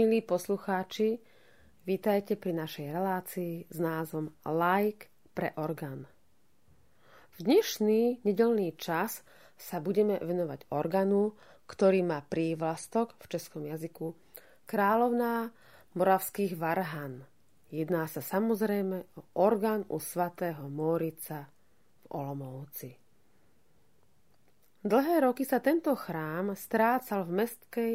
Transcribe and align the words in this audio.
Milí 0.00 0.24
poslucháči, 0.24 1.20
vítajte 1.84 2.32
pri 2.32 2.56
našej 2.56 2.88
relácii 2.88 3.68
s 3.68 3.76
názvom 3.76 4.32
Like 4.48 5.12
pre 5.36 5.52
orgán. 5.60 6.08
V 7.36 7.44
dnešný 7.44 8.24
nedelný 8.24 8.72
čas 8.80 9.20
sa 9.60 9.76
budeme 9.76 10.16
venovať 10.16 10.72
orgánu, 10.72 11.36
ktorý 11.68 12.00
má 12.00 12.24
prívlastok 12.24 13.12
v 13.20 13.28
českom 13.28 13.68
jazyku 13.68 14.16
Královná 14.64 15.52
moravských 15.92 16.56
Varhan. 16.56 17.20
Jedná 17.68 18.08
sa 18.08 18.24
samozrejme 18.24 19.04
o 19.20 19.22
orgán 19.36 19.84
u 19.92 20.00
svatého 20.00 20.64
Mórica 20.72 21.52
v 22.00 22.04
Olomouci. 22.16 22.96
Dlhé 24.80 25.28
roky 25.28 25.44
sa 25.44 25.60
tento 25.60 25.92
chrám 25.92 26.56
strácal 26.56 27.28
v 27.28 27.44
mestkej 27.44 27.94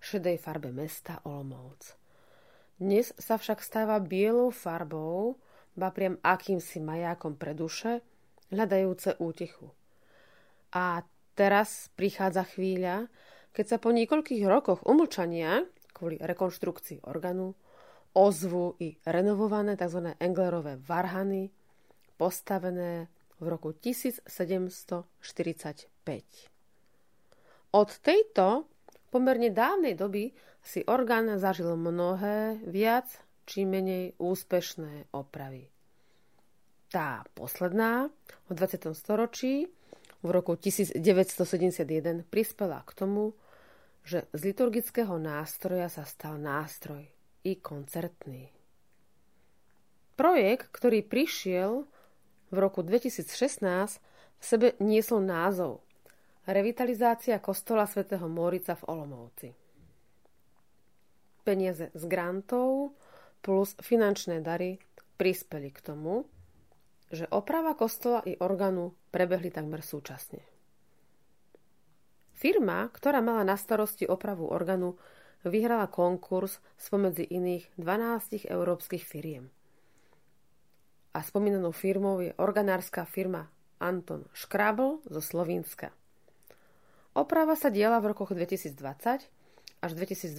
šedej 0.00 0.36
farbe 0.38 0.72
mesta 0.72 1.20
Olomouc. 1.24 1.96
Dnes 2.76 3.16
sa 3.16 3.40
však 3.40 3.64
stáva 3.64 3.96
bielou 4.02 4.52
farbou, 4.52 5.40
ba 5.76 5.88
priam 5.92 6.20
akýmsi 6.20 6.80
majákom 6.80 7.36
pre 7.36 7.56
duše, 7.56 8.04
hľadajúce 8.52 9.16
útechu. 9.16 9.72
A 10.76 11.00
teraz 11.32 11.88
prichádza 11.96 12.44
chvíľa, 12.44 13.08
keď 13.56 13.64
sa 13.64 13.78
po 13.80 13.92
niekoľkých 13.96 14.44
rokoch 14.44 14.84
umlčania, 14.84 15.64
kvôli 15.96 16.20
rekonštrukcii 16.20 17.08
organu, 17.08 17.56
ozvu 18.12 18.76
i 18.80 18.96
renovované 19.08 19.76
tzv. 19.76 20.12
Englerové 20.20 20.76
varhany, 20.76 21.48
postavené 22.20 23.08
v 23.40 23.44
roku 23.48 23.72
1745. 23.72 25.08
Od 27.76 27.90
tejto 28.00 28.64
pomerne 29.10 29.54
dávnej 29.54 29.94
doby 29.94 30.34
si 30.66 30.82
orgán 30.82 31.30
zažil 31.38 31.78
mnohé 31.78 32.58
viac 32.66 33.06
či 33.46 33.62
menej 33.62 34.18
úspešné 34.18 35.14
opravy. 35.14 35.70
Tá 36.90 37.22
posledná 37.38 38.10
v 38.46 38.52
20. 38.54 38.90
storočí 38.98 39.70
v 40.26 40.28
roku 40.34 40.58
1971 40.58 42.26
prispela 42.26 42.82
k 42.82 42.90
tomu, 42.98 43.38
že 44.02 44.26
z 44.34 44.40
liturgického 44.50 45.18
nástroja 45.18 45.86
sa 45.86 46.02
stal 46.02 46.38
nástroj 46.38 47.06
i 47.46 47.58
koncertný. 47.58 48.50
Projekt, 50.18 50.74
ktorý 50.74 51.06
prišiel 51.06 51.86
v 52.50 52.56
roku 52.56 52.82
2016, 52.82 54.02
v 54.36 54.42
sebe 54.42 54.74
niesol 54.82 55.22
názov 55.22 55.85
Revitalizácia 56.46 57.42
kostola 57.42 57.90
svätého 57.90 58.30
Mórica 58.30 58.78
v 58.78 58.86
Olomouci. 58.86 59.50
Peniaze 61.42 61.90
z 61.90 62.02
grantov 62.06 62.94
plus 63.42 63.74
finančné 63.82 64.38
dary 64.46 64.78
prispeli 65.18 65.74
k 65.74 65.82
tomu, 65.82 66.22
že 67.10 67.26
oprava 67.34 67.74
kostola 67.74 68.22
i 68.22 68.38
orgánu 68.38 68.94
prebehli 69.10 69.50
takmer 69.50 69.82
súčasne. 69.82 70.38
Firma, 72.38 72.94
ktorá 72.94 73.18
mala 73.18 73.42
na 73.42 73.58
starosti 73.58 74.06
opravu 74.06 74.46
orgánu, 74.46 74.94
vyhrala 75.42 75.90
konkurs 75.90 76.62
spomedzi 76.78 77.26
iných 77.26 77.74
12 77.74 78.46
európskych 78.46 79.02
firiem. 79.02 79.50
A 81.10 81.26
spomínanou 81.26 81.74
firmou 81.74 82.22
je 82.22 82.30
organárska 82.38 83.02
firma 83.02 83.50
Anton 83.82 84.30
Škrabl 84.30 85.02
zo 85.10 85.18
Slovenska. 85.18 85.90
Oprava 87.16 87.56
sa 87.56 87.72
diela 87.72 87.96
v 88.04 88.12
rokoch 88.12 88.36
2020 88.36 88.76
až 89.80 89.90
2022. 89.96 90.36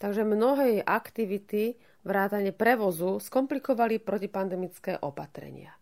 Takže 0.00 0.24
mnohé 0.24 0.80
jej 0.80 0.82
aktivity 0.82 1.62
vrátane 2.08 2.56
prevozu 2.56 3.20
skomplikovali 3.20 4.00
protipandemické 4.00 4.96
opatrenia. 5.04 5.76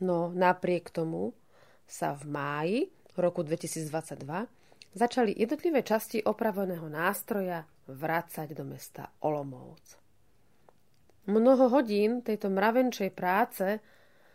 No 0.00 0.32
napriek 0.32 0.88
tomu 0.88 1.36
sa 1.84 2.16
v 2.16 2.24
máji 2.32 2.78
roku 3.20 3.44
2022 3.44 4.24
začali 4.96 5.36
jednotlivé 5.36 5.84
časti 5.84 6.24
opraveného 6.24 6.88
nástroja 6.88 7.68
vrácať 7.92 8.56
do 8.56 8.64
mesta 8.64 9.12
Olomouc. 9.20 10.00
Mnoho 11.28 11.68
hodín 11.68 12.24
tejto 12.24 12.48
mravenčej 12.48 13.12
práce 13.12 13.84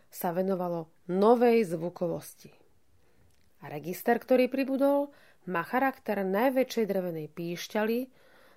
sa 0.06 0.30
venovalo 0.30 0.94
novej 1.10 1.66
zvukovosti– 1.74 2.54
register, 3.70 4.18
ktorý 4.18 4.50
pribudol, 4.50 5.10
má 5.46 5.62
charakter 5.62 6.26
najväčšej 6.26 6.84
drevenej 6.90 7.26
píšťaly, 7.30 7.98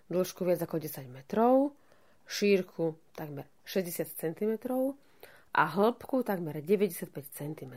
dĺžku 0.09 0.41
viac 0.41 0.59
ako 0.65 0.81
10 0.81 1.05
metrov, 1.09 1.77
šírku 2.25 2.97
takmer 3.13 3.45
60 3.65 4.09
cm 4.09 4.53
a 5.53 5.63
hĺbku 5.65 6.21
takmer 6.25 6.61
95 6.61 7.09
cm. 7.33 7.73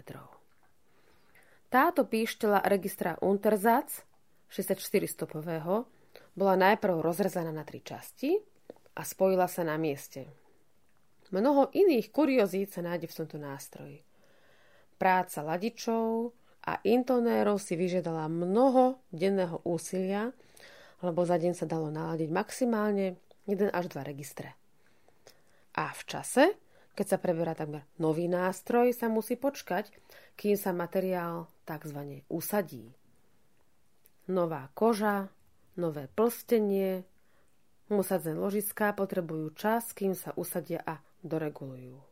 Táto 1.72 2.04
píšťala 2.04 2.68
registra 2.68 3.16
Untersatz 3.24 4.04
64 4.52 4.76
stopového 5.08 5.88
bola 6.36 6.54
najprv 6.56 7.00
rozrezaná 7.00 7.48
na 7.48 7.64
tri 7.64 7.80
časti 7.80 8.36
a 8.92 9.00
spojila 9.04 9.48
sa 9.48 9.64
na 9.64 9.80
mieste. 9.80 10.28
Mnoho 11.32 11.72
iných 11.72 12.12
kuriozít 12.12 12.76
sa 12.76 12.84
nájde 12.84 13.08
v 13.08 13.16
tomto 13.24 13.40
nástroji. 13.40 14.04
Práca 15.00 15.40
ladičov, 15.40 16.36
a 16.62 16.78
intonérov 16.86 17.58
si 17.58 17.74
vyžiadala 17.74 18.30
mnoho 18.30 19.02
denného 19.10 19.58
úsilia, 19.66 20.30
lebo 21.02 21.26
za 21.26 21.34
deň 21.38 21.52
sa 21.58 21.66
dalo 21.66 21.90
naladiť 21.90 22.30
maximálne 22.30 23.18
1 23.50 23.74
až 23.74 23.84
2 23.90 24.06
registre. 24.06 24.54
A 25.74 25.90
v 25.90 26.02
čase, 26.06 26.44
keď 26.94 27.16
sa 27.16 27.18
preberá 27.18 27.58
takmer 27.58 27.82
nový 27.98 28.30
nástroj, 28.30 28.94
sa 28.94 29.10
musí 29.10 29.34
počkať, 29.34 29.90
kým 30.38 30.54
sa 30.54 30.70
materiál 30.70 31.50
tzv. 31.66 32.22
usadí. 32.30 32.94
Nová 34.30 34.70
koža, 34.78 35.32
nové 35.74 36.06
plstenie, 36.14 37.02
musadzené 37.90 38.38
ložiská 38.38 38.94
potrebujú 38.94 39.50
čas, 39.58 39.90
kým 39.90 40.14
sa 40.14 40.30
usadia 40.38 40.78
a 40.86 41.02
doregulujú. 41.26 42.11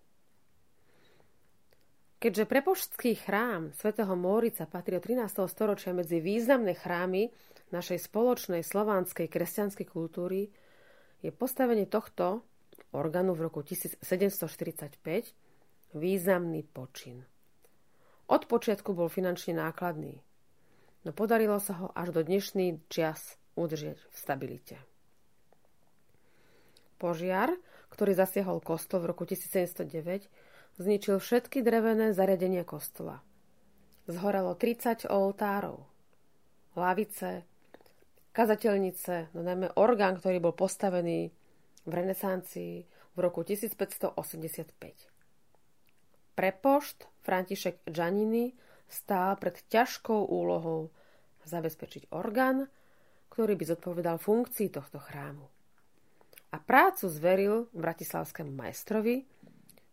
Keďže 2.21 2.53
prepoštský 2.53 3.17
chrám 3.17 3.73
svätého 3.73 4.13
Mórica 4.13 4.69
patrí 4.69 4.93
od 4.93 5.09
13. 5.09 5.41
storočia 5.49 5.97
medzi 5.97 6.21
významné 6.21 6.77
chrámy 6.77 7.33
našej 7.73 7.97
spoločnej 7.97 8.61
slovanskej 8.61 9.25
kresťanskej 9.25 9.89
kultúry, 9.89 10.53
je 11.25 11.33
postavenie 11.33 11.89
tohto 11.89 12.45
orgánu 12.93 13.33
v 13.33 13.49
roku 13.49 13.65
1745 13.65 14.05
významný 15.97 16.61
počin. 16.69 17.25
Od 18.29 18.45
počiatku 18.45 18.93
bol 18.93 19.09
finančne 19.09 19.57
nákladný, 19.57 20.21
no 21.09 21.17
podarilo 21.17 21.57
sa 21.57 21.73
ho 21.81 21.89
až 21.97 22.13
do 22.13 22.21
dnešný 22.21 22.85
čas 22.93 23.41
udržieť 23.57 23.97
v 23.97 24.17
stabilite. 24.21 24.77
Požiar, 27.01 27.49
ktorý 27.89 28.13
zasiahol 28.13 28.61
kostol 28.61 29.09
v 29.09 29.17
roku 29.17 29.25
1709, 29.25 30.29
zničil 30.81 31.21
všetky 31.21 31.61
drevené 31.61 32.17
zariadenia 32.17 32.65
kostola. 32.65 33.21
Zhorelo 34.09 34.57
30 34.57 35.05
oltárov, 35.07 35.85
lavice, 36.73 37.45
kazateľnice, 38.33 39.37
no 39.37 39.45
najmä 39.45 39.77
orgán, 39.77 40.17
ktorý 40.17 40.41
bol 40.41 40.57
postavený 40.57 41.29
v 41.85 41.93
renesancii 41.93 42.89
v 42.89 43.19
roku 43.21 43.45
1585. 43.45 44.17
Prepošt 46.33 47.05
František 47.21 47.85
Giannini 47.85 48.57
stál 48.89 49.37
pred 49.37 49.61
ťažkou 49.69 50.33
úlohou 50.33 50.89
zabezpečiť 51.45 52.09
orgán, 52.17 52.73
ktorý 53.29 53.55
by 53.55 53.65
zodpovedal 53.77 54.17
funkcii 54.17 54.73
tohto 54.73 54.97
chrámu. 54.97 55.45
A 56.51 56.59
prácu 56.59 57.07
zveril 57.07 57.71
bratislavskému 57.71 58.51
majstrovi, 58.51 59.23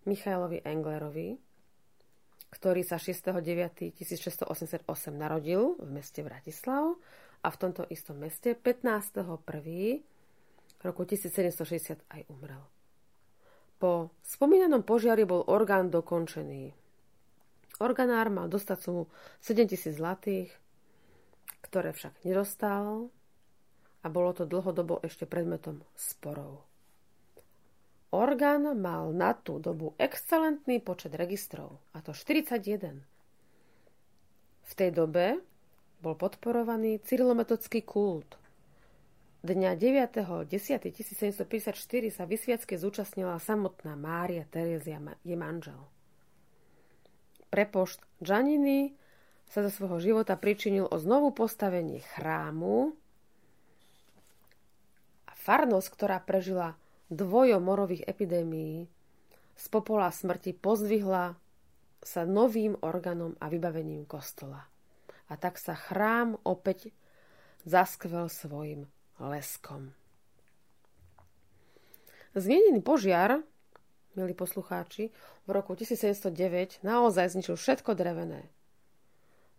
Michailovi 0.08 0.64
Englerovi, 0.64 1.36
ktorý 2.48 2.82
sa 2.88 2.96
6.9.1688 2.96 4.88
narodil 5.12 5.76
v 5.76 5.90
meste 5.92 6.24
Bratislav 6.24 6.96
a 7.44 7.48
v 7.52 7.58
tomto 7.60 7.84
istom 7.92 8.24
meste 8.24 8.56
15.1. 8.56 9.44
roku 10.82 11.02
1760 11.04 12.08
aj 12.08 12.22
umrel. 12.32 12.64
Po 13.78 14.10
spomínanom 14.26 14.82
požiari 14.82 15.28
bol 15.28 15.46
orgán 15.46 15.94
dokončený. 15.94 16.74
Organár 17.78 18.34
mal 18.34 18.50
dostať 18.50 18.78
sumu 18.82 19.06
7000 19.46 19.94
zlatých, 19.94 20.50
ktoré 21.62 21.94
však 21.94 22.26
nedostal 22.26 23.14
a 24.02 24.08
bolo 24.10 24.34
to 24.34 24.50
dlhodobo 24.50 24.98
ešte 25.06 25.30
predmetom 25.30 25.86
sporov. 25.94 26.66
Orgán 28.08 28.64
mal 28.80 29.12
na 29.12 29.36
tú 29.36 29.60
dobu 29.60 29.92
excelentný 30.00 30.80
počet 30.80 31.12
registrov, 31.12 31.76
a 31.92 32.00
to 32.00 32.16
41. 32.16 33.04
V 34.68 34.74
tej 34.76 34.92
dobe 34.96 35.44
bol 36.00 36.16
podporovaný 36.16 37.04
cyrilometodský 37.04 37.84
kult. 37.84 38.40
Dňa 39.44 39.76
9.10.1754 39.76 41.76
sa 42.10 42.24
vysviacky 42.24 42.80
zúčastnila 42.80 43.36
samotná 43.44 44.00
Mária 44.00 44.48
Terezia 44.48 45.04
je 45.28 45.36
manžel. 45.36 45.80
Prepošt 47.52 48.00
Giannini 48.24 48.96
sa 49.48 49.64
zo 49.64 49.72
svojho 49.72 50.00
života 50.04 50.36
pričinil 50.36 50.88
o 50.88 50.98
znovu 51.00 51.32
postavenie 51.32 52.04
chrámu 52.16 52.92
a 55.28 55.34
farnosť, 55.36 55.88
ktorá 55.96 56.20
prežila 56.20 56.76
dvojo 57.10 57.60
morových 57.60 58.08
epidémií, 58.08 58.88
z 59.58 59.66
popola 59.74 60.14
smrti 60.14 60.54
pozdvihla 60.54 61.34
sa 62.04 62.22
novým 62.24 62.78
orgánom 62.86 63.34
a 63.42 63.50
vybavením 63.50 64.06
kostola. 64.06 64.70
A 65.28 65.34
tak 65.36 65.58
sa 65.58 65.74
chrám 65.74 66.38
opäť 66.46 66.94
zaskvel 67.68 68.32
svojim 68.32 68.88
leskom. 69.20 69.92
Zmienený 72.38 72.86
požiar, 72.86 73.42
milí 74.14 74.38
poslucháči, 74.38 75.10
v 75.48 75.50
roku 75.50 75.74
1709 75.74 76.86
naozaj 76.86 77.34
zničil 77.34 77.58
všetko 77.58 77.98
drevené. 77.98 78.46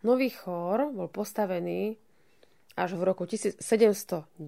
Nový 0.07 0.31
chór 0.31 0.95
bol 0.95 1.11
postavený 1.11 1.99
až 2.79 2.95
v 2.95 3.03
roku 3.03 3.27
1719. 3.27 4.39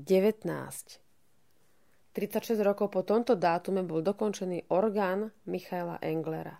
36 2.10 2.58
rokov 2.66 2.90
po 2.90 3.06
tomto 3.06 3.38
dátume 3.38 3.86
bol 3.86 4.02
dokončený 4.02 4.66
orgán 4.74 5.30
Michaela 5.46 6.02
Englera. 6.02 6.58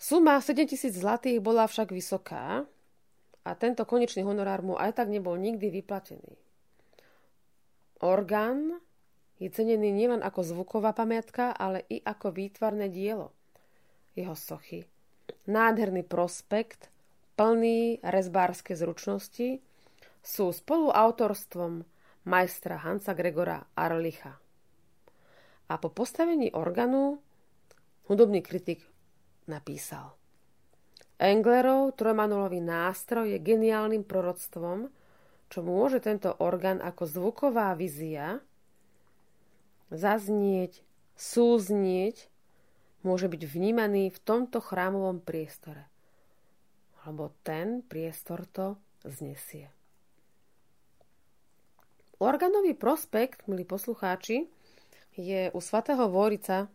Suma 0.00 0.40
7000 0.40 0.92
zlatých 0.96 1.38
bola 1.44 1.68
však 1.68 1.92
vysoká 1.92 2.64
a 3.44 3.50
tento 3.56 3.84
konečný 3.84 4.24
honorár 4.24 4.64
mu 4.64 4.80
aj 4.80 4.96
tak 4.96 5.12
nebol 5.12 5.36
nikdy 5.36 5.68
vyplatený. 5.68 6.40
Orgán 8.00 8.80
je 9.36 9.48
cenený 9.52 9.92
nielen 9.92 10.24
ako 10.24 10.40
zvuková 10.44 10.96
pamiatka, 10.96 11.52
ale 11.52 11.84
i 11.92 12.00
ako 12.00 12.32
výtvarné 12.32 12.88
dielo. 12.88 13.32
Jeho 14.16 14.36
sochy. 14.36 14.88
Nádherný 15.48 16.04
prospekt, 16.04 16.88
plný 17.36 18.00
rezbárske 18.00 18.72
zručnosti, 18.72 19.60
sú 20.24 20.48
spoluautorstvom 20.52 21.84
majstra 22.24 22.80
Hansa 22.80 23.12
Gregora 23.12 23.64
Arlicha. 23.76 24.36
A 25.68 25.74
po 25.80 25.88
postavení 25.88 26.52
organu 26.52 27.20
hudobný 28.08 28.44
kritik 28.44 28.84
napísal– 29.48 30.12
Englerov 31.14 31.94
trojmanulový 31.94 32.58
nástroj 32.58 33.30
je 33.30 33.38
geniálnym 33.38 34.02
proroctvom, 34.02 34.90
čo 35.46 35.58
môže 35.62 36.02
tento 36.02 36.34
orgán 36.42 36.82
ako 36.82 37.06
zvuková 37.06 37.70
vizia 37.78 38.42
zaznieť, 39.94 40.82
súznieť, 41.14 42.26
môže 43.06 43.30
byť 43.30 43.42
vnímaný 43.46 44.10
v 44.10 44.18
tomto 44.26 44.58
chrámovom 44.58 45.22
priestore. 45.22 45.86
Lebo 47.06 47.30
ten 47.46 47.86
priestor 47.86 48.42
to 48.50 48.74
znesie. 49.06 49.70
Organový 52.24 52.72
prospekt, 52.72 53.44
milí 53.44 53.68
poslucháči, 53.68 54.48
je 55.12 55.52
u 55.52 55.60
svatého 55.60 56.08
Vorica 56.08 56.72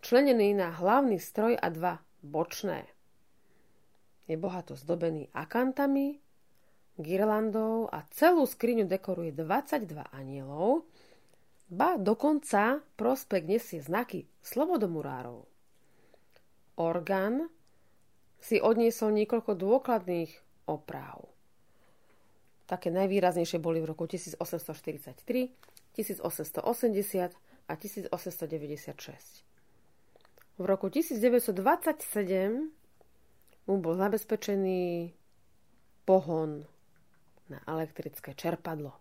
členený 0.00 0.56
na 0.56 0.72
hlavný 0.72 1.20
stroj 1.20 1.60
a 1.60 1.68
dva 1.68 2.00
bočné. 2.24 2.88
Je 4.24 4.40
bohato 4.40 4.80
zdobený 4.80 5.28
akantami, 5.36 6.16
girlandou 6.96 7.84
a 7.92 8.00
celú 8.08 8.48
skriňu 8.48 8.88
dekoruje 8.88 9.36
22 9.36 10.00
anielov, 10.16 10.88
ba 11.68 12.00
dokonca 12.00 12.80
prospekt 12.96 13.44
nesie 13.44 13.84
znaky 13.84 14.24
slobodomurárov. 14.40 15.44
Orgán 16.80 17.52
si 18.40 18.56
odniesol 18.56 19.12
niekoľko 19.20 19.52
dôkladných 19.52 20.32
opráv. 20.64 21.28
Také 22.68 22.92
najvýraznejšie 22.92 23.56
boli 23.64 23.80
v 23.80 23.88
roku 23.88 24.04
1843, 24.04 25.24
1880 25.96 27.32
a 27.64 27.72
1896. 27.72 29.48
V 30.60 30.64
roku 30.68 30.92
1927 30.92 31.56
mu 33.64 33.74
bol 33.80 33.94
zabezpečený 33.96 35.16
pohon 36.04 36.68
na 37.48 37.58
elektrické 37.64 38.36
čerpadlo. 38.36 38.92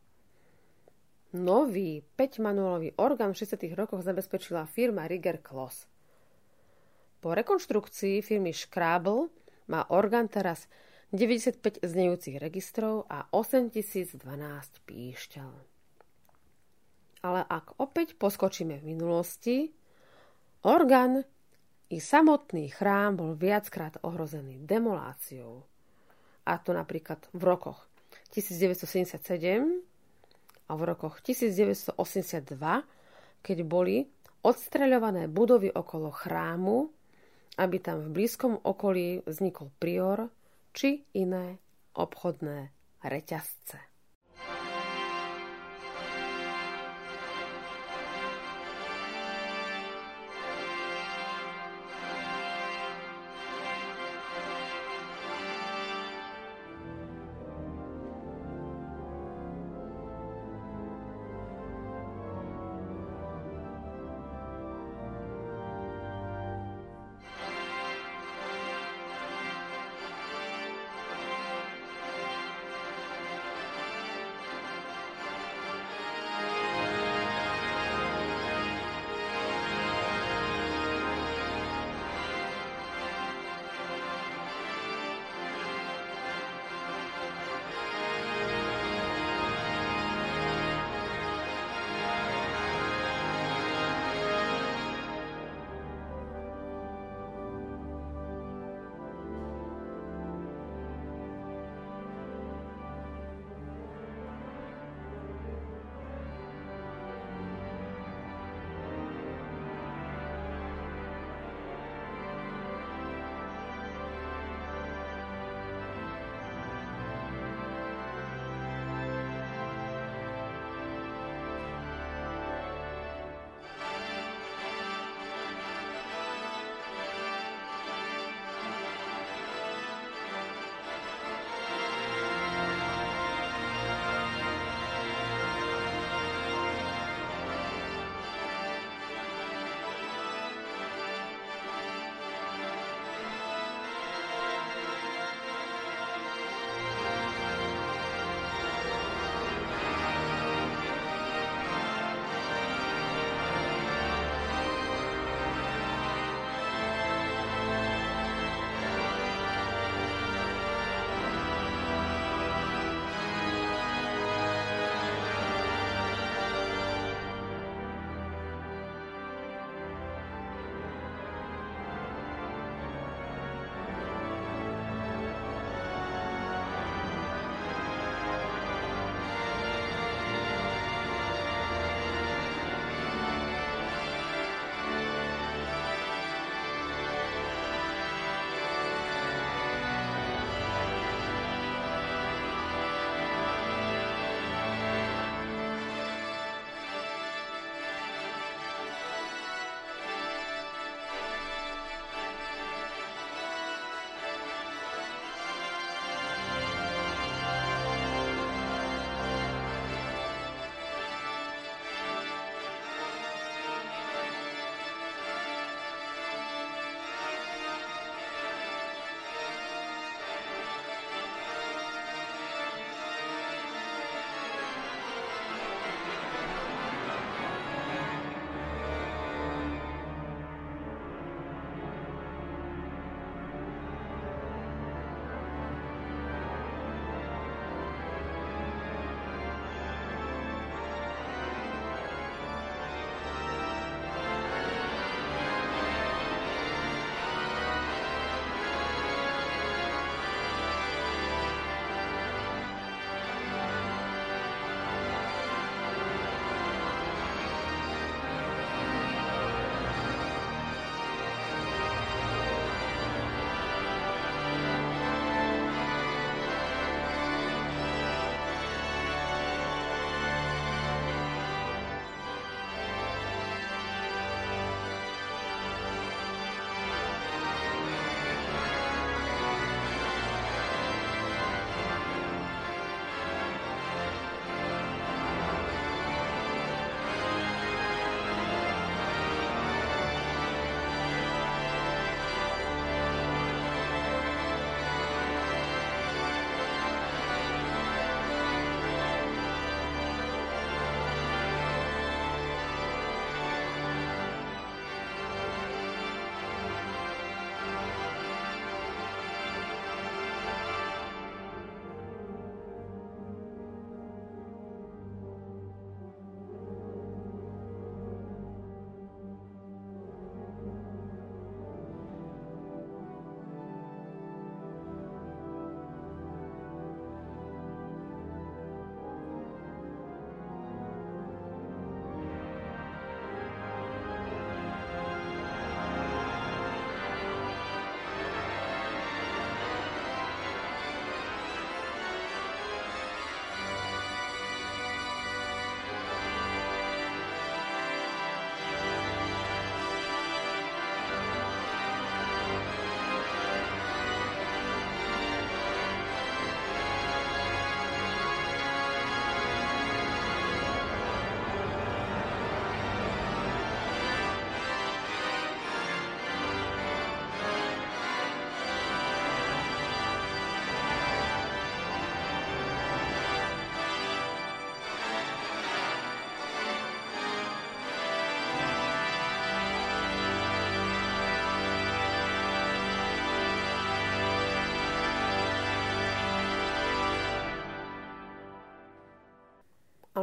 Nový 1.36 2.00
5-manuálový 2.16 2.96
orgán 3.04 3.36
v 3.36 3.44
60. 3.44 3.68
rokoch 3.76 4.00
zabezpečila 4.00 4.64
firma 4.64 5.12
Rigger 5.12 5.44
Kloss. 5.44 5.92
Po 7.20 7.36
rekonštrukcii 7.36 8.24
firmy 8.24 8.56
Scrabble 8.56 9.28
má 9.68 9.84
orgán 9.92 10.32
teraz 10.32 10.72
95 11.16 11.88
znejúcich 11.88 12.36
registrov 12.36 13.08
a 13.08 13.32
8012 13.32 14.20
píšťal. 14.84 15.54
Ale 17.24 17.42
ak 17.48 17.80
opäť 17.80 18.20
poskočíme 18.20 18.76
v 18.76 18.88
minulosti, 18.92 19.72
orgán 20.68 21.24
i 21.88 21.98
samotný 22.04 22.68
chrám 22.76 23.16
bol 23.16 23.40
viackrát 23.40 23.96
ohrozený 24.04 24.60
demoláciou. 24.68 25.64
A 26.44 26.60
to 26.60 26.76
napríklad 26.76 27.24
v 27.32 27.42
rokoch 27.44 27.88
1977 28.36 29.80
a 30.68 30.72
v 30.76 30.82
rokoch 30.84 31.24
1982, 31.24 31.96
keď 33.40 33.58
boli 33.64 34.04
odstreľované 34.44 35.32
budovy 35.32 35.72
okolo 35.72 36.12
chrámu, 36.12 36.92
aby 37.58 37.78
tam 37.80 38.04
v 38.04 38.12
blízkom 38.12 38.60
okolí 38.60 39.24
vznikol 39.24 39.72
prior 39.80 40.28
či 40.78 41.10
iné 41.18 41.58
obchodné 41.98 42.70
reťazce. 43.02 43.82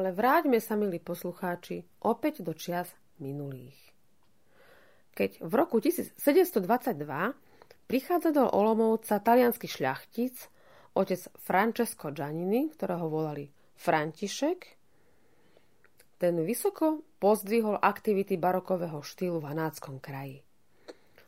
Ale 0.04 0.12
vráťme 0.12 0.60
sa, 0.60 0.76
milí 0.76 1.00
poslucháči, 1.00 1.80
opäť 2.04 2.44
do 2.44 2.52
čias 2.52 2.92
minulých. 3.24 3.80
Keď 5.16 5.40
v 5.40 5.52
roku 5.56 5.80
1722 5.80 6.20
prichádza 7.88 8.28
do 8.36 8.44
Olomouca 8.52 9.16
talianský 9.16 9.64
šľachtic, 9.64 10.36
otec 10.92 11.24
Francesco 11.40 12.12
Giannini, 12.12 12.68
ktorého 12.76 13.08
volali 13.08 13.48
František, 13.80 14.76
ten 16.20 16.36
vysoko 16.44 17.00
pozdvihol 17.16 17.80
aktivity 17.80 18.36
barokového 18.36 19.00
štýlu 19.00 19.40
v 19.40 19.56
Hanáckom 19.56 20.04
kraji. 20.04 20.44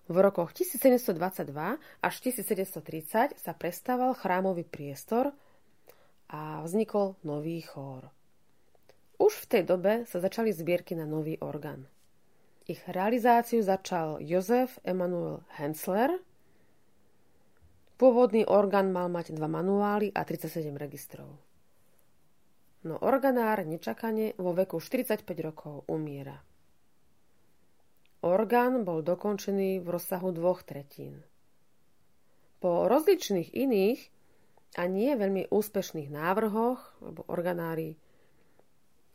V 0.04 0.16
rokoch 0.20 0.52
1722 0.52 1.48
až 1.80 2.14
1730 2.20 3.40
sa 3.40 3.52
prestával 3.56 4.12
chrámový 4.12 4.68
priestor 4.68 5.32
a 6.28 6.60
vznikol 6.60 7.16
nový 7.24 7.64
chór. 7.64 8.12
Už 9.16 9.33
v 9.44 9.48
tej 9.48 9.62
dobe 9.64 10.05
sa 10.05 10.20
začali 10.20 10.52
zbierky 10.52 10.92
na 10.92 11.09
nový 11.09 11.40
orgán. 11.40 11.88
Ich 12.68 12.83
realizáciu 12.85 13.62
začal 13.62 14.20
Jozef 14.20 14.76
Emanuel 14.83 15.40
Hensler. 15.57 16.18
Pôvodný 17.96 18.44
orgán 18.44 18.92
mal 18.92 19.09
mať 19.09 19.33
dva 19.33 19.48
manuály 19.48 20.12
a 20.12 20.20
37 20.26 20.74
registrov. 20.76 21.33
No 22.85 23.00
organár 23.00 23.64
nečakane 23.64 24.37
vo 24.37 24.52
veku 24.52 24.83
45 24.83 25.24
rokov 25.40 25.88
umiera. 25.88 26.37
Orgán 28.26 28.85
bol 28.85 29.00
dokončený 29.00 29.81
v 29.81 29.87
rozsahu 29.87 30.35
dvoch 30.35 30.61
tretín. 30.66 31.24
Po 32.61 32.90
rozličných 32.90 33.55
iných 33.55 34.00
a 34.76 34.90
nie 34.90 35.14
veľmi 35.14 35.48
úspešných 35.48 36.11
návrhoch, 36.11 37.00
lebo 37.00 37.24
organári 37.31 37.96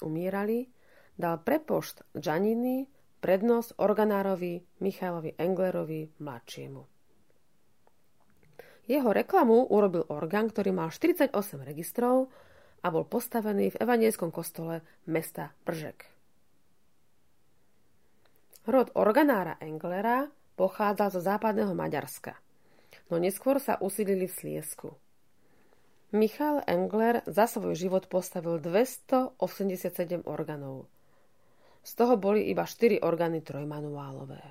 umierali, 0.02 0.68
dal 1.16 1.40
prepošt 1.40 2.04
Giannini 2.18 2.90
prednosť 3.22 3.78
organárovi 3.78 4.82
Michailovi 4.82 5.38
Englerovi 5.38 6.18
mladšiemu. 6.18 6.82
Jeho 8.90 9.10
reklamu 9.14 9.70
urobil 9.70 10.10
orgán, 10.10 10.50
ktorý 10.50 10.74
mal 10.74 10.90
48 10.90 11.32
registrov 11.62 12.34
a 12.82 12.90
bol 12.90 13.06
postavený 13.06 13.78
v 13.78 13.80
evanielskom 13.80 14.34
kostole 14.34 14.82
mesta 15.06 15.54
Pržek. 15.64 16.10
Rod 18.66 18.94
organára 18.98 19.58
Englera 19.62 20.30
pochádzal 20.58 21.10
zo 21.14 21.22
západného 21.22 21.74
Maďarska, 21.78 22.38
no 23.10 23.22
neskôr 23.22 23.62
sa 23.62 23.78
usídlili 23.78 24.26
v 24.30 24.38
Sliesku. 24.38 24.90
Michal 26.12 26.60
Engler 26.68 27.24
za 27.24 27.48
svoj 27.48 27.72
život 27.72 28.12
postavil 28.12 28.60
287 28.60 30.28
orgánov. 30.28 30.92
Z 31.88 31.92
toho 31.96 32.20
boli 32.20 32.52
iba 32.52 32.68
4 32.68 33.00
orgány 33.00 33.40
trojmanuálové. 33.40 34.44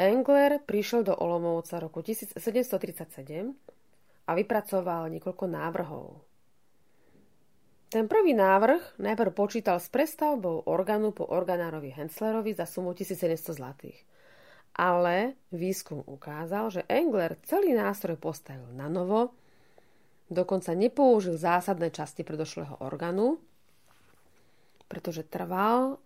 Engler 0.00 0.64
prišiel 0.64 1.04
do 1.04 1.12
Olomovca 1.12 1.76
roku 1.76 2.00
1737 2.00 3.52
a 4.24 4.30
vypracoval 4.32 5.12
niekoľko 5.12 5.44
návrhov. 5.44 6.06
Ten 7.92 8.08
prvý 8.08 8.32
návrh 8.32 9.00
najprv 9.00 9.32
počítal 9.36 9.76
s 9.76 9.92
prestavbou 9.92 10.72
orgánu 10.72 11.12
po 11.12 11.28
organárovi 11.28 11.92
Henslerovi 11.92 12.56
za 12.56 12.64
sumu 12.64 12.96
1700 12.96 13.60
zlatých. 13.60 14.00
Ale 14.72 15.36
výskum 15.52 16.00
ukázal, 16.00 16.72
že 16.72 16.88
Engler 16.88 17.36
celý 17.44 17.76
nástroj 17.76 18.16
postavil 18.16 18.72
na 18.72 18.88
novo 18.88 19.36
Dokonca 20.28 20.76
nepoužil 20.76 21.40
zásadné 21.40 21.88
časti 21.88 22.20
predošlého 22.20 22.84
orgánu, 22.84 23.40
pretože 24.84 25.24
trval 25.24 25.96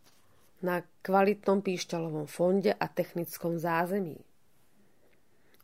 na 0.63 0.87
kvalitnom 1.03 1.59
píšťalovom 1.59 2.31
fonde 2.31 2.71
a 2.71 2.87
technickom 2.87 3.59
zázemí. 3.59 4.23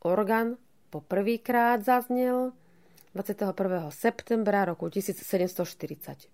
Orgán 0.02 0.58
po 0.90 0.98
prvýkrát 0.98 1.86
zaznel 1.86 2.50
21. 3.14 3.54
septembra 3.94 4.66
roku 4.66 4.90
1745. 4.90 6.26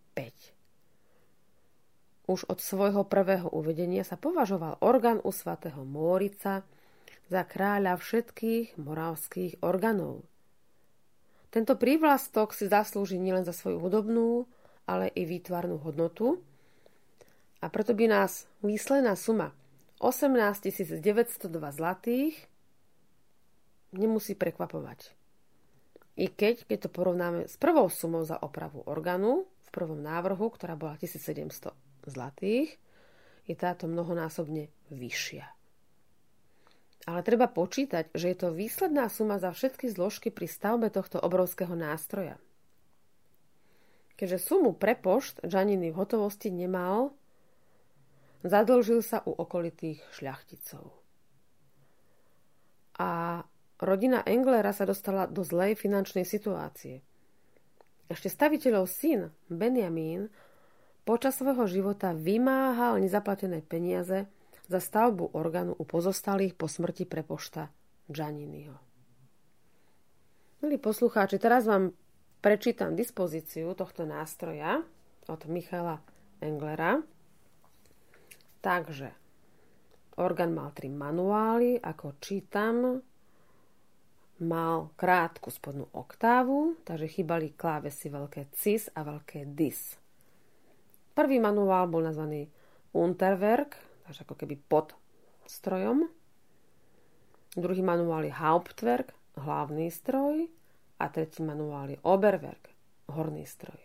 Už 2.25 2.49
od 2.49 2.57
svojho 2.57 3.05
prvého 3.05 3.53
uvedenia 3.53 4.01
sa 4.01 4.17
považoval 4.17 4.81
orgán 4.81 5.21
u 5.21 5.29
svatého 5.29 5.85
Mórica 5.85 6.65
za 7.29 7.45
kráľa 7.45 8.01
všetkých 8.01 8.81
moravských 8.81 9.61
orgánov– 9.61 10.25
tento 11.55 11.79
prívlastok 11.79 12.51
si 12.51 12.67
zaslúži 12.67 13.15
nielen 13.15 13.47
za 13.47 13.55
svoju 13.55 13.79
hudobnú, 13.79 14.51
ale 14.91 15.07
i 15.15 15.23
výtvarnú 15.23 15.79
hodnotu. 15.87 16.43
A 17.63 17.71
preto 17.71 17.95
by 17.95 18.11
nás 18.11 18.51
výsledná 18.59 19.15
suma 19.15 19.55
18 20.03 20.99
902 20.99 21.47
zlatých 21.79 22.35
nemusí 23.95 24.35
prekvapovať. 24.35 25.15
I 26.19 26.27
keď, 26.27 26.67
keď 26.67 26.79
to 26.87 26.91
porovnáme 26.91 27.47
s 27.47 27.55
prvou 27.55 27.87
sumou 27.87 28.27
za 28.27 28.35
opravu 28.43 28.83
orgánu 28.91 29.47
v 29.47 29.69
prvom 29.71 30.03
návrhu, 30.03 30.51
ktorá 30.51 30.75
bola 30.75 30.99
1700 30.99 31.71
zlatých, 32.11 32.75
je 33.47 33.55
táto 33.55 33.87
mnohonásobne 33.87 34.75
vyššia. 34.91 35.47
Ale 37.05 37.21
treba 37.21 37.53
počítať, 37.53 38.17
že 38.17 38.33
je 38.33 38.37
to 38.37 38.57
výsledná 38.57 39.13
suma 39.13 39.37
za 39.37 39.53
všetky 39.53 39.93
zložky 39.93 40.33
pri 40.33 40.49
stavbe 40.49 40.89
tohto 40.89 41.21
obrovského 41.21 41.77
nástroja. 41.77 42.41
Keďže 44.17 44.39
sumu 44.41 44.73
pre 44.73 44.97
pošt 44.97 45.45
Žaniny 45.45 45.93
v 45.93 45.99
hotovosti 46.01 46.49
nemal, 46.49 47.13
zadlžil 48.41 49.05
sa 49.05 49.21
u 49.27 49.37
okolitých 49.37 50.01
šľachticov. 50.17 50.85
A 52.95 53.43
rodina 53.83 54.23
Englera 54.25 54.71
sa 54.71 54.87
dostala 54.87 55.27
do 55.27 55.43
zlej 55.43 55.75
finančnej 55.75 56.23
situácie. 56.23 57.03
Ešte 58.07 58.31
staviteľov 58.31 58.87
syn, 58.87 59.35
Benjamín, 59.51 60.31
počas 61.03 61.37
svojho 61.37 61.67
života 61.67 62.15
vymáhal 62.15 63.03
nezaplatené 63.03 63.61
peniaze 63.67 64.31
za 64.69 64.81
stavbu 64.81 65.37
orgánu 65.37 65.77
u 65.77 65.85
pozostalých 65.85 66.57
po 66.57 66.69
smrti 66.69 67.05
prepošta 67.05 67.69
Gianniniho. 68.09 68.77
Milí 70.65 70.81
poslucháči, 70.81 71.37
teraz 71.37 71.69
vám 71.69 71.93
prečítam 72.41 72.97
dispozíciu 72.97 73.77
tohto 73.77 74.09
nástroja 74.09 74.81
od 75.29 75.41
Michala 75.45 76.01
Englera. 76.41 77.05
Takže, 78.65 79.13
orgán 80.17 80.57
mal 80.57 80.73
tri 80.73 80.89
manuály, 80.89 81.77
ako 81.77 82.17
čítam, 82.17 83.05
mal 84.41 84.89
krátku 84.97 85.53
spodnú 85.53 85.85
oktávu, 85.93 86.81
takže 86.89 87.21
chýbali 87.21 87.53
klávesy 87.53 88.09
veľké 88.09 88.49
CIS 88.57 88.89
a 88.97 89.05
veľké 89.05 89.53
DIS. 89.53 90.01
Prvý 91.13 91.37
manuál 91.39 91.93
bol 91.93 92.09
nazvaný 92.09 92.49
Unterwerk, 92.97 93.77
až 94.09 94.25
ako 94.25 94.35
keby 94.37 94.57
pod 94.57 94.93
strojom. 95.49 96.09
Druhý 97.55 97.83
manuál 97.85 98.27
je 98.27 98.35
Hauptwerk, 98.35 99.15
hlavný 99.39 99.91
stroj. 99.91 100.51
A 100.99 101.11
tretí 101.11 101.43
manuál 101.43 101.91
je 101.91 101.99
Oberwerk, 102.07 102.71
horný 103.11 103.47
stroj. 103.47 103.79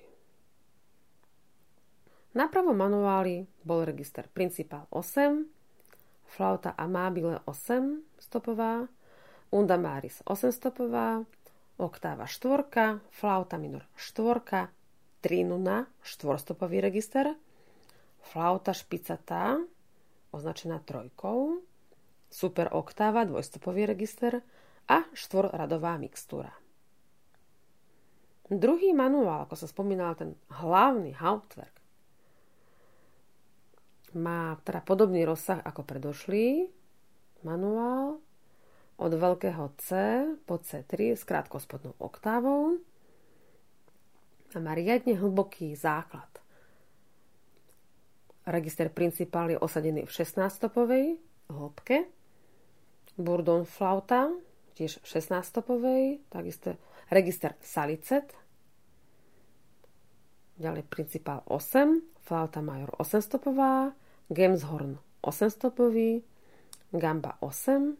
Na 2.38 2.45
pravom 2.45 2.77
manuáli 2.77 3.49
bol 3.65 3.82
register 3.82 4.29
Principal 4.29 4.86
8, 4.93 5.49
flauta 6.29 6.77
Amabile 6.77 7.41
8 7.49 8.21
stopová, 8.21 8.86
Undamaris 9.49 10.21
8 10.29 10.53
stopová, 10.53 11.25
oktáva 11.82 12.29
4, 12.29 13.01
flauta 13.10 13.58
minor 13.58 13.89
4, 13.97 14.69
trinuna 15.25 15.89
4 16.05 16.38
stopový 16.38 16.86
register, 16.86 17.34
flauta 18.21 18.77
špicatá 18.77 19.58
označená 20.32 20.80
trojkou, 20.86 21.62
super 22.30 22.70
oktáva, 22.72 23.26
dvojstopový 23.26 23.89
register 23.89 24.46
a 24.86 25.06
štvorradová 25.13 25.98
mixtúra. 25.98 26.54
Druhý 28.50 28.98
manuál, 28.98 29.46
ako 29.46 29.65
som 29.65 29.70
spomínala, 29.70 30.18
ten 30.18 30.34
hlavný 30.50 31.13
Hauptwerk, 31.13 31.78
má 34.18 34.58
teda 34.65 34.82
podobný 34.82 35.22
rozsah 35.22 35.62
ako 35.62 35.86
predošlý 35.86 36.65
manuál 37.46 38.18
od 38.98 39.12
veľkého 39.13 39.70
C 39.78 39.88
po 40.50 40.58
C3 40.58 41.13
s 41.13 41.22
krátkospodnou 41.24 41.94
oktávou 42.02 42.82
a 44.50 44.58
má 44.58 44.74
riadne 44.74 45.13
hlboký 45.13 45.78
základ. 45.78 46.28
Register 48.49 48.89
principál 48.89 49.53
je 49.53 49.62
osadený 49.62 50.09
v 50.09 50.12
16-stopovej 50.12 51.21
hĺbke. 51.53 52.09
Bourdon 53.13 53.62
flauta, 53.69 54.33
tiež 54.73 55.05
16-stopovej, 55.05 56.25
takisto 56.33 56.73
register 57.13 57.53
salicet. 57.62 58.33
Ďalej 60.57 60.83
principál 60.89 61.45
8, 61.45 62.25
flauta 62.25 62.65
major 62.65 62.89
8-stopová, 62.97 63.93
Gemshorn 64.33 64.97
8-stopový, 65.21 66.25
gamba 66.89 67.38
8, 67.45 67.93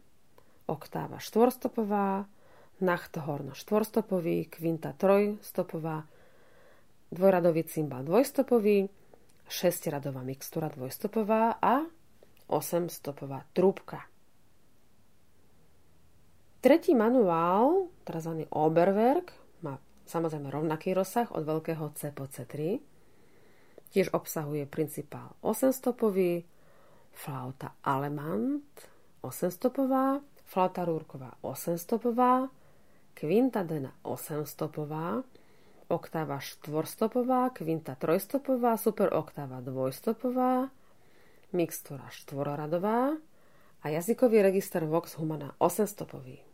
oktáva 0.65 1.21
4-stopová, 1.21 2.25
Nachthorn 2.79 3.53
4-stopový, 3.53 4.49
kvinta 4.49 4.97
3-stopová, 4.97 6.09
dvojradový 7.12 7.67
cymbal 7.69 8.01
dvojstopový, 8.07 8.98
6-radová 9.49 10.21
mixtúra 10.21 10.69
dvojstopová 10.69 11.57
a 11.57 11.89
8-stopová 12.49 13.49
trúbka. 13.51 14.05
Tretí 16.62 16.93
manuál, 16.93 17.89
tzv. 18.05 18.45
Oberwerk, 18.53 19.33
má 19.65 19.81
samozrejme 20.05 20.53
rovnaký 20.53 20.93
rozsah 20.93 21.29
od 21.33 21.47
veľkého 21.47 21.89
C 21.97 22.13
po 22.13 22.29
C3. 22.29 22.77
Tiež 23.89 24.13
obsahuje 24.13 24.69
principál 24.69 25.33
8-stopový, 25.41 26.45
flauta 27.09 27.73
Alemant 27.81 28.69
8-stopová, 29.25 30.21
flauta 30.45 30.85
Rúrková 30.85 31.41
8-stopová, 31.41 32.47
kvinta 33.17 33.65
Dena 33.65 33.95
8-stopová, 34.05 35.25
oktáva 35.89 36.38
4-stopová, 36.38 37.49
kvinta 37.49 37.97
3-stopová, 37.97 38.78
super 38.78 39.10
oktáva 39.10 39.60
2-stopová, 39.65 40.69
mixtúra 41.49 42.06
4-radová 42.13 43.17
a 43.82 43.86
jazykový 43.89 44.45
register 44.45 44.86
Vox 44.86 45.17
Humana 45.17 45.58
8-stopový. 45.58 46.45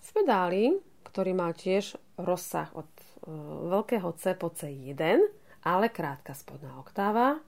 Spedáli, 0.00 0.78
ktorý 1.02 1.34
má 1.34 1.50
tiež 1.50 1.98
rozsah 2.16 2.70
od 2.72 2.86
e, 2.86 3.04
veľkého 3.68 4.08
C 4.16 4.38
po 4.38 4.48
C1, 4.54 4.96
ale 5.66 5.90
krátka 5.90 6.30
spodná 6.32 6.78
oktáva, 6.78 7.42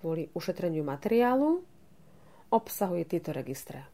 kvôli 0.00 0.32
ušetreniu 0.32 0.80
materiálu, 0.80 1.60
obsahuje 2.48 3.04
tieto 3.04 3.36
registre. 3.36 3.84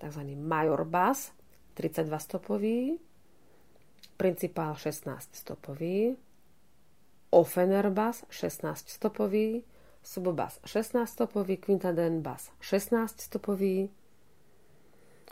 tzv. 0.00 0.22
Major 0.32 0.88
Bass 0.88 1.39
32 1.80 2.18
stopový, 2.18 2.98
Principál 4.16 4.74
16 4.74 5.28
stopový, 5.32 6.16
Offener 7.30 7.90
Bass 7.90 8.24
16 8.28 8.88
stopový, 8.88 9.64
Subbass 10.02 10.60
16 10.64 11.08
stopový, 11.08 11.56
Quintaden 11.56 12.20
Bass 12.20 12.50
16 12.60 13.20
stopový, 13.20 13.90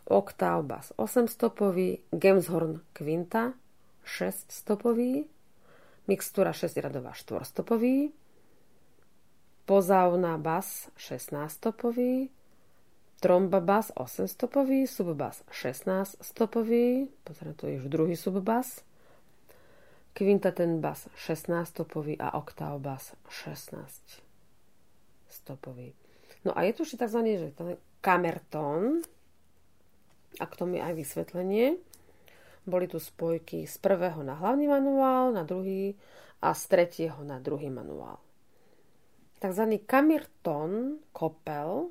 Octave 0.05 0.63
Bass 0.63 0.93
8 0.97 1.29
stopový, 1.29 1.99
Gemshorn 2.17 2.81
Quinta 2.93 3.53
6 4.05 4.53
stopový, 4.53 5.29
Mixtúra 6.09 6.53
6 6.53 6.77
radová 6.81 7.13
4 7.13 7.45
stopový, 7.45 8.13
Pozauna 9.67 10.39
Bass 10.39 10.89
16 10.97 11.53
stopový, 11.53 12.31
Tromba 13.19 13.59
Bass 13.59 13.91
8 13.99 14.31
stopový, 14.31 14.87
Subbass 14.87 15.43
16 15.51 16.23
stopový, 16.23 17.11
pozrieme 17.27 17.55
to 17.59 17.67
je 17.67 17.83
už 17.83 17.91
druhý 17.91 18.15
Subbass, 18.15 18.87
Quintaten 20.15 20.79
Bass 20.79 21.11
16 21.19 21.67
stopový 21.67 22.15
a 22.15 22.39
Octave 22.39 22.79
Bass 22.79 23.19
16 23.27 24.23
stopový. 25.27 25.91
No 26.47 26.55
a 26.55 26.63
je 26.63 26.73
tu 26.79 26.87
ešte 26.87 27.03
tzv. 27.03 27.21
že 27.27 27.51
kamertón, 27.99 29.03
a 30.39 30.45
k 30.47 30.55
tomu 30.55 30.79
je 30.79 30.83
aj 30.87 30.95
vysvetlenie. 30.95 31.67
Boli 32.69 32.87
tu 32.87 33.03
spojky 33.03 33.67
z 33.67 33.77
prvého 33.83 34.23
na 34.23 34.39
hlavný 34.39 34.71
manuál, 34.71 35.35
na 35.35 35.43
druhý 35.43 35.97
a 36.39 36.55
z 36.55 36.63
tretieho 36.71 37.19
na 37.27 37.43
druhý 37.43 37.73
manuál. 37.73 38.23
Takzvaný 39.43 39.83
kamirton 39.83 41.03
kopel 41.11 41.91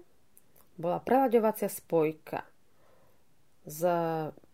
bola 0.78 1.02
prelaďovacia 1.02 1.68
spojka 1.68 2.46
z 3.68 3.82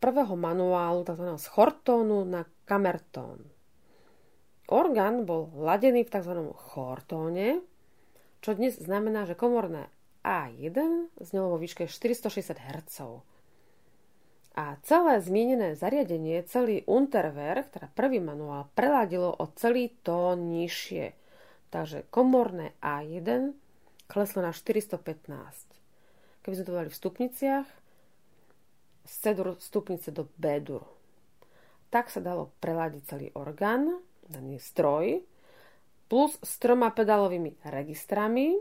prvého 0.02 0.34
manuálu, 0.34 1.06
tzv. 1.06 1.38
z 1.38 1.46
chortónu 1.54 2.26
na 2.26 2.50
kamertón. 2.66 3.46
Orgán 4.72 5.28
bol 5.28 5.54
ladený 5.54 6.08
v 6.08 6.14
tzv. 6.18 6.34
chortóne, 6.74 7.62
čo 8.42 8.58
dnes 8.58 8.80
znamená, 8.80 9.30
že 9.30 9.38
komorné 9.38 9.92
A1 10.26 10.76
znelo 11.22 11.54
vo 11.54 11.58
výške 11.62 11.86
460 11.86 12.58
Hz. 12.58 12.98
A 14.54 14.78
celé 14.86 15.18
zmienené 15.18 15.74
zariadenie, 15.74 16.46
celý 16.46 16.86
Unterwerk, 16.86 17.74
teda 17.74 17.90
prvý 17.90 18.22
manuál, 18.22 18.70
preladilo 18.78 19.34
o 19.34 19.50
celý 19.58 19.94
tón 20.06 20.54
nižšie. 20.54 21.14
Takže 21.74 22.06
komorné 22.14 22.78
A1 22.78 23.58
kleslo 24.06 24.46
na 24.46 24.54
415. 24.54 25.73
Keby 26.44 26.54
sme 26.60 26.68
to 26.68 26.76
dali 26.76 26.90
v 26.92 27.00
stupniciach, 27.00 27.68
z 29.04 29.14
C-dur 29.20 29.60
stupnice 29.60 30.12
do 30.16 30.28
B-dur. 30.40 30.84
Tak 31.92 32.12
sa 32.12 32.24
dalo 32.24 32.52
preladiť 32.64 33.04
celý 33.04 33.28
orgán, 33.36 34.00
daný 34.28 34.60
stroj, 34.60 35.24
plus 36.08 36.36
s 36.40 36.60
troma 36.60 36.92
pedálovými 36.92 37.60
registrami, 37.68 38.60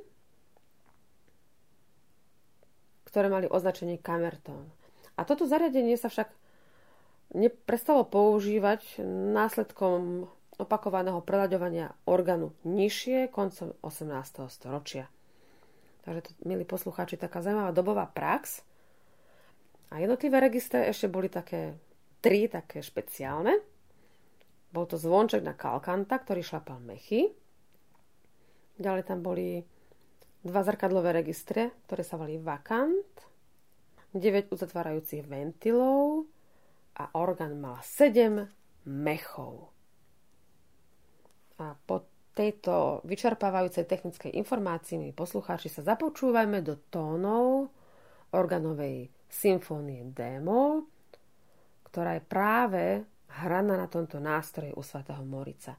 ktoré 3.07 3.29
mali 3.29 3.47
označenie 3.47 4.01
Camerton. 4.01 4.66
A 5.18 5.29
toto 5.29 5.45
zariadenie 5.45 6.01
sa 6.01 6.09
však 6.09 6.33
neprestalo 7.37 8.09
používať 8.09 9.05
následkom 9.33 10.29
opakovaného 10.57 11.21
preľaďovania 11.25 11.92
orgánu 12.05 12.53
nižšie 12.64 13.29
koncom 13.29 13.77
18. 13.85 14.49
storočia. 14.49 15.09
Takže 16.02 16.20
to, 16.22 16.30
milí 16.46 16.66
poslucháči, 16.66 17.14
taká 17.14 17.42
zaujímavá 17.42 17.70
dobová 17.70 18.06
prax. 18.10 18.66
A 19.94 20.02
jednotlivé 20.02 20.42
registre 20.42 20.90
ešte 20.90 21.06
boli 21.06 21.30
také 21.30 21.78
tri, 22.18 22.50
také 22.50 22.82
špeciálne. 22.82 23.60
Bol 24.72 24.88
to 24.88 24.98
zvonček 24.98 25.44
na 25.44 25.54
kalkanta, 25.54 26.18
ktorý 26.18 26.42
šlapal 26.42 26.80
mechy. 26.82 27.30
Ďalej 28.80 29.04
tam 29.04 29.20
boli 29.20 29.62
dva 30.42 30.62
zrkadlové 30.66 31.12
registre, 31.14 31.70
ktoré 31.86 32.02
sa 32.02 32.18
volali 32.18 32.40
vakant 32.40 33.14
9 34.12 34.52
uzatvárajúcich 34.52 35.24
ventilov 35.24 36.28
a 37.00 37.08
orgán 37.16 37.56
mal 37.56 37.80
7 37.80 38.44
mechov. 38.84 39.72
A 41.56 41.78
po 41.88 42.12
tejto 42.33 43.05
vyčerpávajúcej 43.05 43.85
technickej 43.85 44.33
informácii, 44.40 44.97
my 44.97 45.12
poslucháči, 45.12 45.68
sa 45.68 45.85
započúvajme 45.85 46.64
do 46.64 46.81
tónov 46.88 47.68
organovej 48.33 49.12
symfónie 49.29 50.09
Démol, 50.12 50.88
ktorá 51.88 52.16
je 52.16 52.25
práve 52.25 52.85
hraná 53.45 53.77
na 53.77 53.88
tomto 53.88 54.16
nástroje 54.16 54.73
u 54.73 54.81
svätého 54.81 55.21
Morica. 55.25 55.77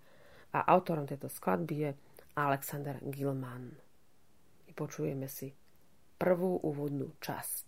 A 0.54 0.70
autorom 0.70 1.10
tejto 1.10 1.30
skladby 1.30 1.76
je 1.82 1.90
Alexander 2.38 3.02
Gilman. 3.02 3.74
Počujeme 4.74 5.30
si 5.30 5.54
prvú 6.18 6.58
úvodnú 6.66 7.14
časť. 7.22 7.68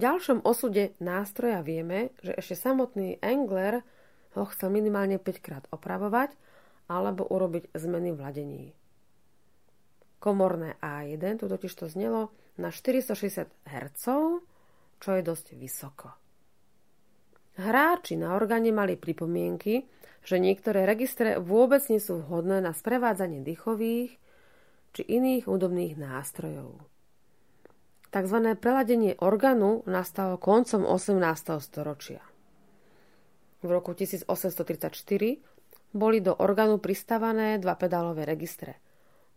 Ďalšom 0.00 0.42
osude 0.48 0.96
nástroja 0.98 1.60
vieme, 1.60 2.16
že 2.24 2.32
ešte 2.32 2.56
samotný 2.56 3.20
Engler 3.20 3.84
ho 4.34 4.44
chcel 4.48 4.72
minimálne 4.72 5.20
5 5.20 5.44
krát 5.44 5.64
opravovať 5.68 6.32
alebo 6.88 7.28
urobiť 7.28 7.70
zmeny 7.76 8.16
v 8.16 8.18
ladení. 8.18 8.64
Komorné 10.20 10.76
A1 10.80 11.40
tu 11.40 11.46
totiž 11.48 11.72
to 11.76 11.86
znelo 11.88 12.32
na 12.60 12.72
460 12.72 13.48
Hz, 13.68 14.04
čo 15.00 15.08
je 15.16 15.22
dosť 15.24 15.46
vysoko. 15.56 16.12
Hráči 17.56 18.16
na 18.16 18.36
orgáne 18.36 18.72
mali 18.72 18.96
pripomienky, 18.96 19.84
že 20.24 20.36
niektoré 20.36 20.84
registre 20.84 21.40
vôbec 21.40 21.80
nie 21.88 22.00
sú 22.00 22.20
vhodné 22.20 22.60
na 22.60 22.76
sprevádzanie 22.76 23.40
dýchových 23.40 24.16
či 24.92 25.02
iných 25.04 25.48
údobných 25.48 25.96
nástrojov. 25.96 26.84
Takzvané 28.10 28.58
preladenie 28.58 29.14
orgánu 29.22 29.86
nastalo 29.86 30.34
koncom 30.34 30.82
18. 30.82 31.62
storočia. 31.62 32.18
V 33.62 33.70
roku 33.70 33.94
1834 33.94 34.98
boli 35.94 36.18
do 36.18 36.34
orgánu 36.34 36.82
pristavané 36.82 37.62
dva 37.62 37.78
pedálové 37.78 38.26
registre. 38.26 38.82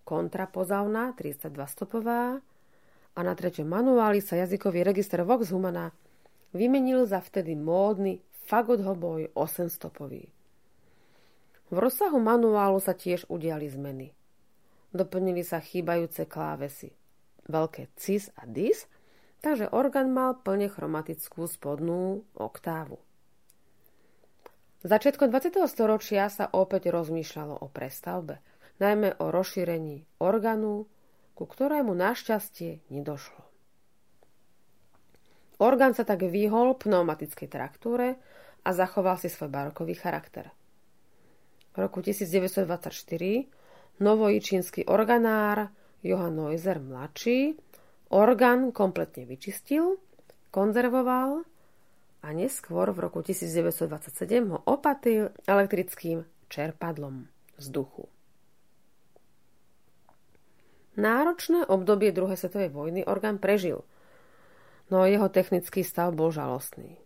Kontrapozavná 0.02 1.14
32 1.14 1.54
stopová 1.70 2.42
a 3.14 3.20
na 3.22 3.34
treťom 3.38 3.70
manuáli 3.70 4.26
sa 4.26 4.42
jazykový 4.42 4.82
register 4.82 5.22
Vox 5.22 5.54
Humana 5.54 5.94
vymenil 6.58 7.06
za 7.06 7.22
vtedy 7.22 7.54
módny 7.54 8.26
Fagot 8.50 8.82
Hoboj 8.82 9.30
8 9.38 9.70
stopový. 9.70 10.34
V 11.70 11.78
rozsahu 11.78 12.18
manuálu 12.18 12.82
sa 12.82 12.98
tiež 12.98 13.30
udiali 13.30 13.70
zmeny. 13.70 14.18
Doplnili 14.98 15.46
sa 15.46 15.62
chýbajúce 15.62 16.26
klávesy 16.26 16.98
veľké 17.48 17.91
cis 18.00 18.32
a 18.39 18.48
dis, 18.48 18.88
takže 19.44 19.72
orgán 19.72 20.12
mal 20.12 20.39
plne 20.39 20.72
chromatickú 20.72 21.48
spodnú 21.48 22.24
oktávu. 22.36 23.00
Začiatkom 24.84 25.32
20. 25.32 25.64
storočia 25.72 26.28
sa 26.28 26.52
opäť 26.52 26.91
rozmýšľalo 26.91 27.64
o 27.64 27.68
prestavbe, 27.72 28.44
najmä 28.84 29.16
o 29.20 29.32
rozšírení 29.32 30.04
orgánu, 30.20 30.91
ku 31.34 31.44
ktorému 31.48 31.96
našťastie 31.96 32.91
nedošlo. 32.91 33.48
Orgán 35.64 35.96
sa 35.96 36.04
tak 36.04 36.28
vyhol 36.28 36.76
pneumatickej 36.76 37.48
traktúre 37.48 38.20
a 38.68 38.70
zachoval 38.76 39.16
si 39.16 39.32
svoj 39.32 39.48
barokový 39.48 39.96
charakter. 39.96 40.52
V 41.72 41.78
roku 41.80 42.04
1924 42.04 42.84
novojičínsky 44.04 44.84
organár 44.84 45.72
Johann 46.04 46.36
Neuser 46.36 46.84
mladší 46.84 47.56
orgán 48.12 48.76
kompletne 48.76 49.24
vyčistil, 49.24 49.95
konzervoval 50.51 51.47
a 52.22 52.28
neskôr 52.36 52.91
v 52.91 52.99
roku 53.08 53.24
1927 53.24 54.51
ho 54.51 54.60
opatil 54.68 55.32
elektrickým 55.47 56.28
čerpadlom 56.51 57.32
vzduchu. 57.56 58.12
Náročné 60.93 61.66
obdobie 61.66 62.14
druhej 62.14 62.38
svetovej 62.38 62.70
vojny 62.70 63.01
orgán 63.08 63.41
prežil, 63.41 63.82
no 64.93 65.08
jeho 65.10 65.26
technický 65.32 65.82
stav 65.82 66.14
bol 66.14 66.30
žalostný. 66.30 66.99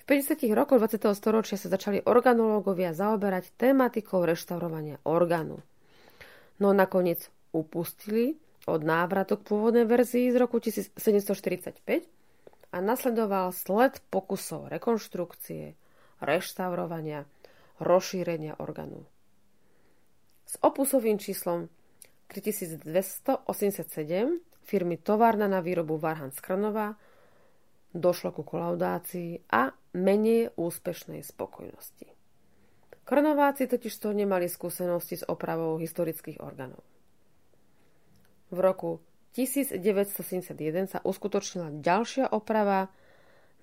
V 0.00 0.04
50. 0.08 0.40
rokoch 0.56 0.80
20. 0.80 1.04
storočia 1.12 1.60
sa 1.60 1.68
začali 1.68 2.00
organológovia 2.00 2.96
zaoberať 2.96 3.52
tematikou 3.58 4.22
reštaurovania 4.24 5.02
orgánu– 5.04 5.60
no 6.58 6.74
nakoniec 6.74 7.30
upustili 7.54 8.36
od 8.68 8.84
návratu 8.84 9.40
k 9.40 9.46
pôvodnej 9.48 9.86
verzii 9.88 10.28
z 10.28 10.36
roku 10.36 10.60
1745 10.60 11.80
a 12.68 12.76
nasledoval 12.84 13.54
sled 13.56 14.02
pokusov 14.12 14.68
rekonštrukcie, 14.68 15.72
reštaurovania, 16.20 17.24
rozšírenia 17.80 18.60
orgánu. 18.60 19.08
S 20.44 20.60
opusovým 20.60 21.16
číslom 21.16 21.72
3287 22.28 23.40
firmy 24.68 25.00
Továrna 25.00 25.48
na 25.48 25.64
výrobu 25.64 25.96
Varhan 25.96 26.28
Skrnova 26.28 26.92
došlo 27.96 28.36
ku 28.36 28.44
kolaudácii 28.44 29.48
a 29.48 29.72
menej 29.96 30.52
úspešnej 30.60 31.24
spokojnosti. 31.24 32.17
Krnováci 33.08 33.64
totiž 33.64 34.04
to 34.04 34.12
nemali 34.12 34.52
skúsenosti 34.52 35.16
s 35.16 35.24
opravou 35.24 35.80
historických 35.80 36.44
orgánov. 36.44 36.84
V 38.52 38.58
roku 38.60 39.00
1971 39.32 40.92
sa 40.92 41.00
uskutočnila 41.00 41.72
ďalšia 41.80 42.28
oprava, 42.36 42.92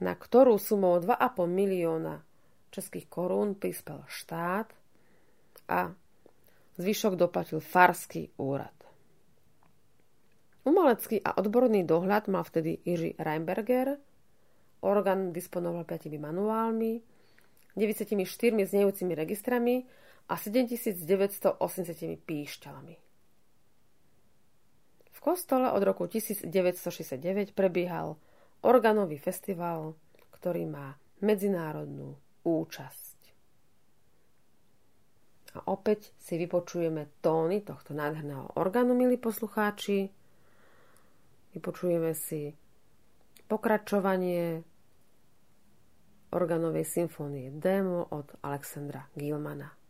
na 0.02 0.18
ktorú 0.18 0.58
sumou 0.58 0.98
2,5 0.98 1.46
milióna 1.46 2.26
českých 2.74 3.06
korún 3.06 3.54
prispel 3.54 4.02
štát 4.10 4.74
a 5.70 5.94
zvyšok 6.82 7.14
doplatil 7.14 7.62
farský 7.62 8.34
úrad. 8.42 8.74
Umelecký 10.66 11.22
a 11.22 11.38
odborný 11.38 11.86
dohľad 11.86 12.34
mal 12.34 12.42
vtedy 12.42 12.82
Jiří 12.82 13.22
Reinberger, 13.22 14.02
orgán 14.82 15.30
disponoval 15.30 15.86
5 15.86 16.18
manuálmi, 16.18 17.15
94 17.76 18.24
znejúcimi 18.66 19.14
registrami 19.14 19.84
a 20.32 20.40
7980 20.40 21.60
píšťalami. 22.24 22.96
V 25.16 25.20
kostole 25.20 25.70
od 25.70 25.82
roku 25.84 26.08
1969 26.08 27.54
prebiehal 27.54 28.18
organový 28.66 29.22
festival, 29.22 29.94
ktorý 30.34 30.66
má 30.66 30.98
medzinárodnú 31.22 32.18
účasť. 32.44 33.16
A 35.56 35.72
opäť 35.72 36.12
si 36.20 36.36
vypočujeme 36.36 37.08
tóny 37.24 37.64
tohto 37.64 37.96
nádherného 37.96 38.60
orgánu, 38.60 38.92
milí 38.92 39.16
poslucháči. 39.16 40.12
Vypočujeme 41.56 42.12
si 42.12 42.52
pokračovanie 43.48 44.68
organovej 46.36 46.86
symfónie 46.86 47.52
Demo 47.52 48.10
od 48.10 48.34
Alexandra 48.42 49.08
Gilmana. 49.18 49.85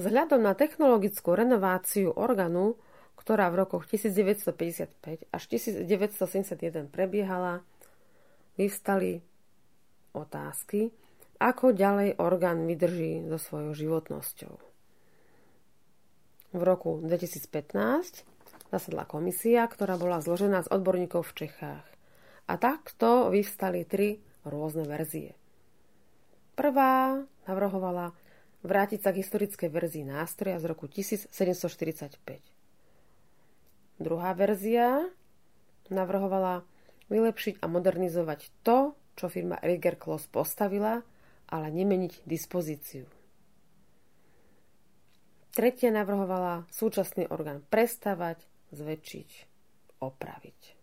Vzhľadom 0.00 0.40
na 0.40 0.56
technologickú 0.56 1.36
renováciu 1.36 2.08
orgánu, 2.16 2.80
ktorá 3.20 3.52
v 3.52 3.68
rokoch 3.68 3.84
1955 3.84 5.28
až 5.28 5.42
1971 5.84 6.88
prebiehala, 6.88 7.60
vyvstali 8.56 9.20
otázky, 10.16 10.88
ako 11.36 11.76
ďalej 11.76 12.16
orgán 12.16 12.64
vydrží 12.64 13.28
so 13.28 13.36
svojou 13.36 13.76
životnosťou. 13.76 14.54
V 16.56 16.62
roku 16.64 17.04
2015 17.04 18.24
zasadla 18.72 19.04
komisia, 19.04 19.68
ktorá 19.68 20.00
bola 20.00 20.24
zložená 20.24 20.64
z 20.64 20.72
odborníkov 20.72 21.28
v 21.28 21.44
Čechách. 21.44 21.86
A 22.48 22.56
takto 22.56 23.28
vyvstali 23.28 23.84
tri 23.84 24.16
rôzne 24.48 24.88
verzie. 24.88 25.36
Prvá 26.56 27.20
navrhovala 27.44 28.16
vrátiť 28.60 29.00
sa 29.00 29.10
k 29.12 29.20
historickej 29.24 29.70
verzii 29.72 30.04
nástroja 30.04 30.60
z 30.60 30.64
roku 30.68 30.86
1745. 30.88 31.30
Druhá 34.00 34.32
verzia 34.32 35.04
navrhovala 35.92 36.64
vylepšiť 37.12 37.60
a 37.60 37.66
modernizovať 37.68 38.40
to, 38.64 38.96
čo 39.18 39.26
firma 39.28 39.60
Rieger 39.60 39.98
Kloss 40.00 40.30
postavila, 40.30 41.02
ale 41.50 41.66
nemeniť 41.68 42.24
dispozíciu. 42.24 43.04
Tretia 45.50 45.90
navrhovala 45.90 46.70
súčasný 46.70 47.26
orgán 47.26 47.66
prestavať, 47.66 48.46
zväčšiť, 48.70 49.30
opraviť. 49.98 50.79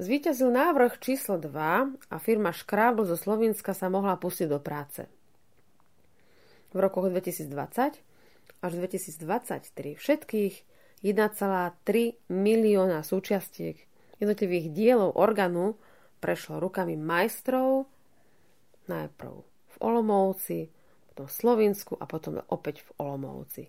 Zvíťazil 0.00 0.48
návrh 0.48 0.96
číslo 0.96 1.36
2 1.36 1.52
a 1.92 2.16
firma 2.16 2.56
Škrábl 2.56 3.04
zo 3.04 3.20
Slovenska 3.20 3.76
sa 3.76 3.92
mohla 3.92 4.16
pustiť 4.16 4.48
do 4.48 4.56
práce. 4.56 5.04
V 6.72 6.78
rokoch 6.80 7.12
2020 7.12 8.00
až 8.64 8.72
2023 8.80 10.00
všetkých 10.00 10.54
1,3 11.04 12.16
milióna 12.32 13.04
súčiastiek 13.04 13.76
jednotlivých 14.24 14.72
dielov 14.72 15.20
orgánu 15.20 15.76
prešlo 16.24 16.64
rukami 16.64 16.96
majstrov 16.96 17.84
najprv 18.88 19.36
v 19.44 19.76
Olomouci, 19.84 20.72
potom 21.12 21.28
v 21.28 21.36
Slovensku 21.44 21.92
a 22.00 22.08
potom 22.08 22.40
opäť 22.48 22.88
v 22.88 23.04
Olomouci. 23.04 23.68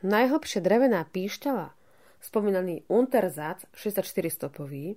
Najhlbšia 0.00 0.64
drevená 0.64 1.04
píšťala, 1.12 1.76
spomínaný 2.24 2.88
Untersatz 2.88 3.68
64 3.76 4.00
stopový, 4.32 4.96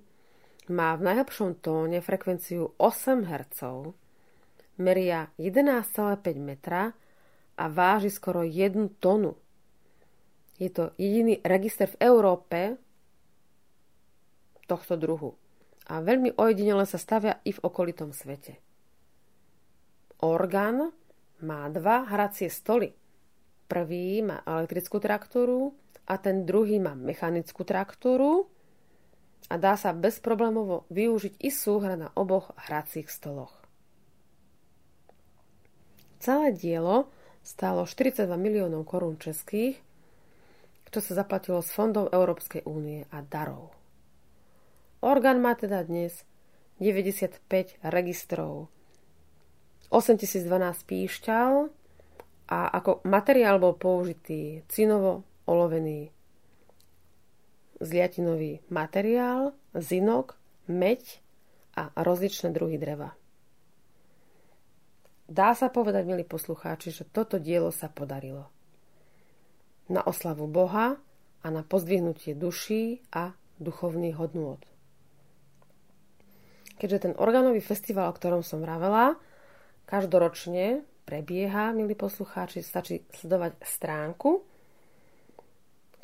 má 0.72 0.96
v 0.96 1.12
najhlbšom 1.12 1.60
tóne 1.60 2.00
frekvenciu 2.00 2.72
8 2.80 3.28
Hz, 3.28 3.60
meria 4.80 5.28
11,5 5.36 6.24
metra 6.40 6.96
a 7.60 7.64
váži 7.68 8.08
skoro 8.08 8.40
1 8.40 8.96
tonu. 8.96 9.36
Je 10.56 10.72
to 10.72 10.96
jediný 10.96 11.40
register 11.44 11.92
v 11.92 12.00
Európe 12.00 12.60
tohto 14.64 14.96
druhu 14.96 15.36
a 15.88 16.04
veľmi 16.04 16.36
ojedinele 16.36 16.84
sa 16.84 17.00
stavia 17.00 17.40
i 17.44 17.52
v 17.52 17.62
okolitom 17.64 18.12
svete. 18.12 18.60
Orgán 20.20 20.92
má 21.40 21.70
dva 21.70 22.04
hracie 22.10 22.50
stoly. 22.50 22.92
Prvý 23.68 24.20
má 24.24 24.42
elektrickú 24.44 24.98
traktúru 24.98 25.76
a 26.08 26.14
ten 26.16 26.48
druhý 26.48 26.80
má 26.80 26.96
mechanickú 26.96 27.68
traktúru 27.68 28.48
a 29.52 29.60
dá 29.60 29.76
sa 29.76 29.92
bezproblémovo 29.92 30.88
využiť 30.88 31.44
i 31.44 31.50
súhra 31.52 32.00
na 32.00 32.08
oboch 32.16 32.56
hracích 32.56 33.12
stoloch. 33.12 33.52
Celé 36.18 36.56
dielo 36.56 37.12
stálo 37.44 37.84
42 37.84 38.24
miliónov 38.40 38.88
korún 38.88 39.20
českých, 39.20 39.78
čo 40.88 41.00
sa 41.04 41.20
zaplatilo 41.20 41.60
z 41.60 41.68
fondov 41.68 42.08
Európskej 42.10 42.64
únie 42.64 43.04
a 43.12 43.20
darov. 43.20 43.76
Orgán 45.04 45.38
má 45.44 45.52
teda 45.54 45.84
dnes 45.84 46.24
95 46.80 47.44
registrov, 47.84 48.72
8012 49.92 50.48
píšťal 50.88 51.52
a 52.48 52.58
ako 52.72 53.04
materiál 53.04 53.60
bol 53.60 53.76
použitý 53.76 54.64
cinovo 54.68 55.27
olovený 55.48 56.12
zliatinový 57.80 58.60
materiál, 58.68 59.56
zinok, 59.72 60.36
meď 60.68 61.24
a 61.72 61.88
rozličné 61.96 62.52
druhy 62.52 62.76
dreva. 62.76 63.16
Dá 65.28 65.56
sa 65.56 65.72
povedať, 65.72 66.04
milí 66.04 66.24
poslucháči, 66.24 66.92
že 66.92 67.08
toto 67.08 67.40
dielo 67.40 67.72
sa 67.72 67.88
podarilo. 67.88 68.48
Na 69.88 70.04
oslavu 70.04 70.44
Boha 70.44 71.00
a 71.40 71.46
na 71.48 71.64
pozdvihnutie 71.64 72.36
duší 72.36 73.00
a 73.12 73.32
duchovných 73.56 74.16
hodnôt 74.20 74.60
keďže 76.78 77.10
ten 77.10 77.14
organový 77.18 77.58
festival, 77.60 78.08
o 78.08 78.16
ktorom 78.16 78.46
som 78.46 78.62
vravela, 78.62 79.18
každoročne 79.90 80.86
prebieha, 81.04 81.74
milí 81.74 81.98
poslucháči, 81.98 82.62
stačí 82.62 83.02
sledovať 83.10 83.58
stránku, 83.60 84.46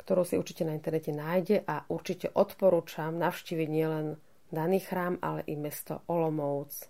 ktorú 0.05 0.21
si 0.21 0.37
určite 0.37 0.63
na 0.69 0.77
internete 0.77 1.09
nájde 1.09 1.65
a 1.65 1.89
určite 1.89 2.29
odporúčam 2.29 3.17
navštíviť 3.17 3.69
nielen 3.69 4.21
daný 4.53 4.79
chrám, 4.85 5.17
ale 5.25 5.41
i 5.49 5.57
mesto 5.57 6.05
Olomouc. 6.05 6.85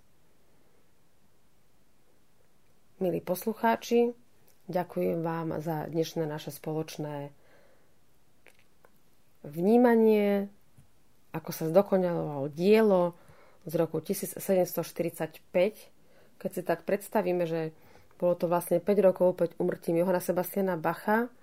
Milí 3.00 3.24
poslucháči, 3.24 4.12
ďakujem 4.68 5.24
vám 5.24 5.64
za 5.64 5.88
dnešné 5.88 6.28
naše 6.28 6.52
spoločné 6.52 7.32
vnímanie, 9.48 10.52
ako 11.32 11.52
sa 11.56 11.72
zdokonalovalo 11.72 12.52
dielo, 12.52 13.16
z 13.66 13.74
roku 13.82 13.98
1745, 13.98 15.42
keď 16.38 16.50
si 16.54 16.62
tak 16.62 16.86
predstavíme, 16.86 17.50
že 17.50 17.74
bolo 18.22 18.38
to 18.38 18.46
vlastne 18.46 18.78
5 18.78 18.86
rokov 19.02 19.34
pred 19.36 19.52
umrtím 19.58 20.00
Johana 20.00 20.22
Sebastiana 20.22 20.78
Bacha, 20.78 21.34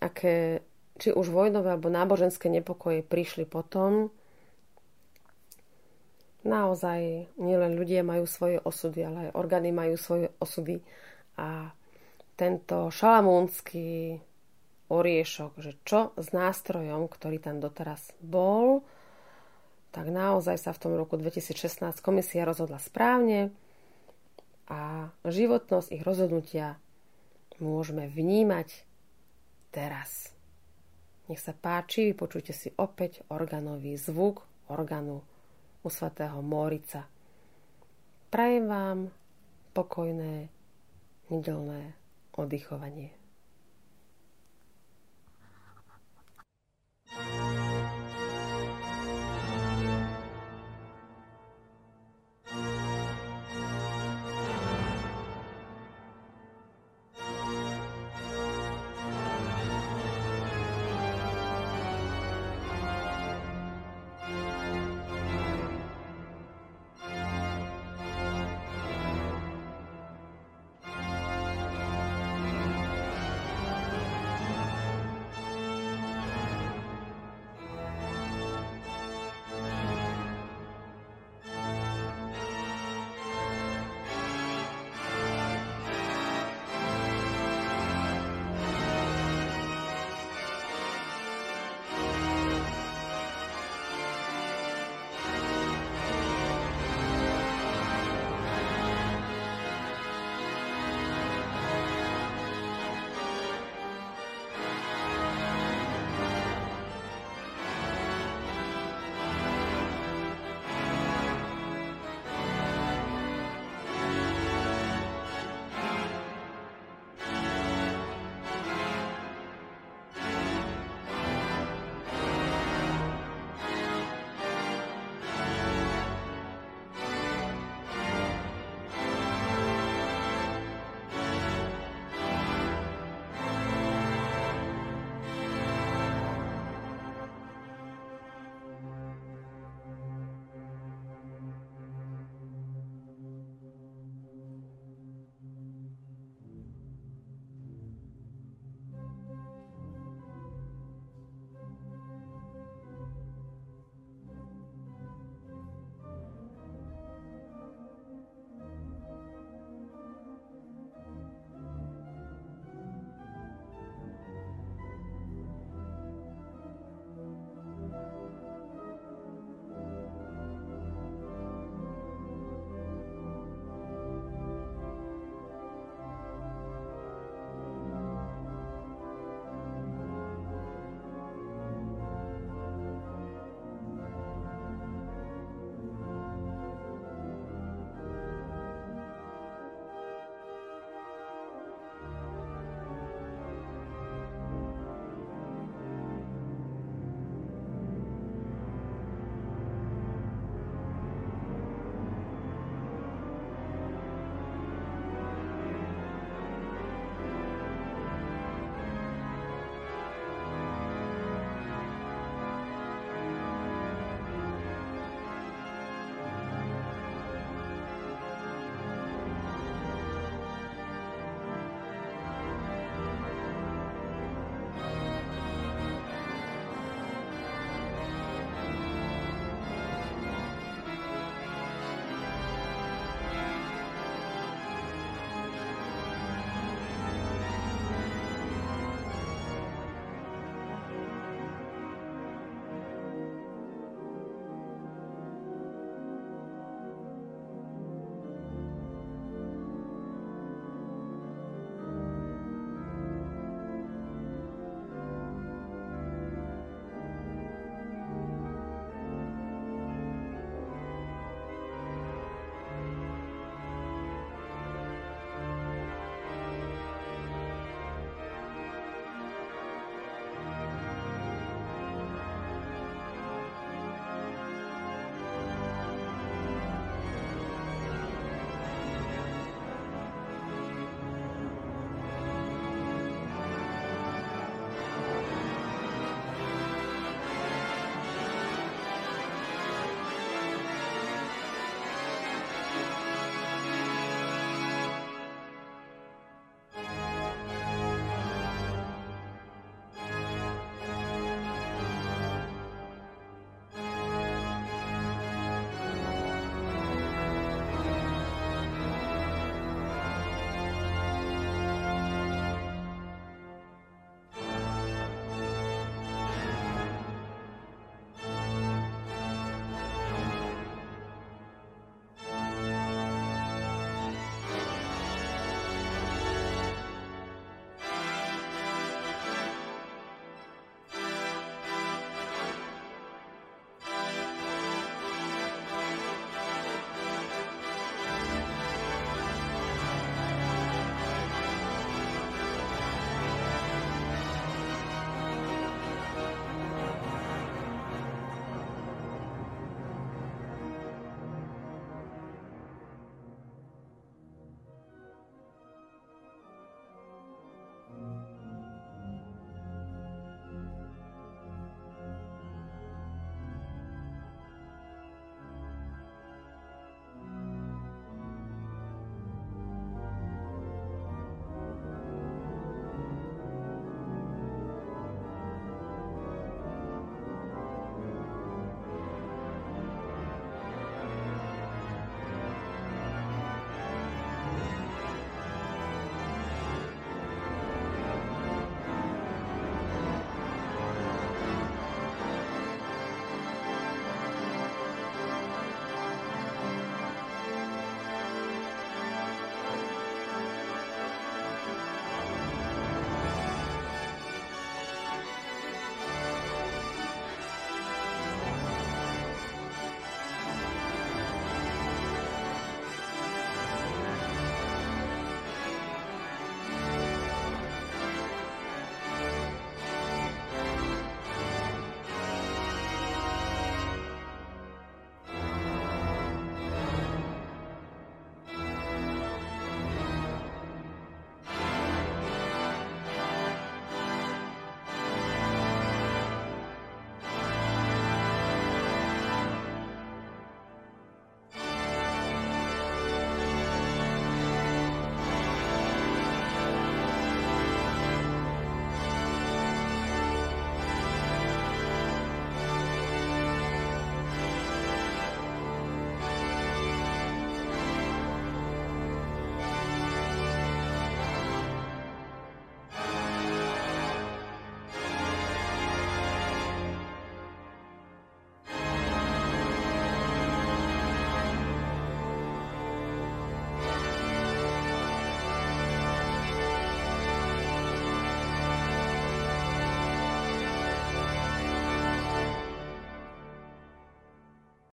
aké 0.00 0.64
či 1.00 1.16
už 1.16 1.32
vojnové 1.32 1.72
alebo 1.74 1.88
náboženské 1.88 2.52
nepokoje 2.52 3.00
prišli 3.00 3.48
potom. 3.48 4.12
Naozaj 6.44 7.32
nielen 7.36 7.76
ľudia 7.76 8.00
majú 8.04 8.24
svoje 8.24 8.60
osudy, 8.60 9.00
ale 9.04 9.18
aj 9.28 9.36
orgány 9.36 9.72
majú 9.72 9.96
svoje 9.96 10.32
osudy. 10.40 10.80
A 11.40 11.72
tento 12.36 12.88
šalamúnsky 12.92 14.16
oriešok, 14.88 15.52
že 15.60 15.72
čo 15.84 16.12
s 16.16 16.32
nástrojom, 16.32 17.08
ktorý 17.08 17.40
tam 17.40 17.60
doteraz 17.60 18.12
bol, 18.20 18.84
tak 19.90 20.08
naozaj 20.08 20.56
sa 20.56 20.70
v 20.72 20.80
tom 20.80 20.92
roku 20.96 21.18
2016 21.18 21.80
komisia 22.00 22.46
rozhodla 22.46 22.78
správne 22.78 23.50
a 24.70 25.10
životnosť 25.26 25.88
ich 25.92 26.02
rozhodnutia 26.06 26.78
môžeme 27.60 28.08
vnímať 28.08 28.88
teraz. 29.70 30.34
Nech 31.30 31.38
sa 31.38 31.54
páči, 31.54 32.10
vypočujte 32.10 32.50
si 32.50 32.74
opäť 32.74 33.22
organový 33.30 33.94
zvuk 33.94 34.42
organu 34.66 35.22
u 35.80 35.88
svatého 35.88 36.42
Morica. 36.42 37.06
Prajem 38.30 38.66
vám 38.66 38.98
pokojné 39.70 40.50
nedelné 41.30 41.94
oddychovanie. 42.34 43.19